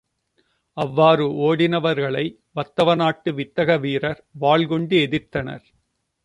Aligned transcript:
அவ்வாறு 0.77 1.25
ஒடினவர்களை 1.41 2.23
வத்தவநாட்டு 2.55 3.31
வித்தக 3.33 3.77
வீரர், 3.79 4.21
வாள் 4.35 4.67
கொண்டு 4.67 4.97
எதிர்த்தனர். 5.07 5.65